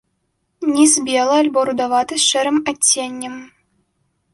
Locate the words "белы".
1.11-1.35